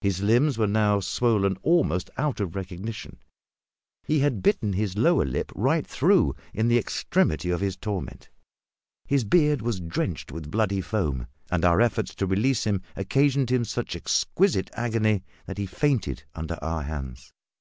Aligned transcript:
His 0.00 0.20
limbs 0.20 0.58
were 0.58 0.66
now 0.66 0.98
swollen 0.98 1.56
almost 1.62 2.10
out 2.16 2.40
of 2.40 2.56
recognition; 2.56 3.18
he 4.02 4.18
had 4.18 4.42
bitten 4.42 4.72
his 4.72 4.96
lower 4.98 5.24
lip 5.24 5.52
right 5.54 5.86
through 5.86 6.34
in 6.52 6.66
the 6.66 6.78
extremity 6.78 7.48
of 7.48 7.60
his 7.60 7.76
torment; 7.76 8.28
his 9.06 9.22
beard 9.22 9.62
was 9.62 9.78
drenched 9.78 10.32
with 10.32 10.50
bloody 10.50 10.80
foam; 10.80 11.28
and 11.48 11.64
our 11.64 11.80
efforts 11.80 12.12
to 12.16 12.26
release 12.26 12.64
him 12.66 12.82
occasioned 12.96 13.52
him 13.52 13.64
such 13.64 13.94
exquisite 13.94 14.68
agony 14.72 15.22
that 15.46 15.58
he 15.58 15.66
fainted 15.66 16.24
under 16.34 16.58
our 16.60 16.82
hands. 16.82 17.32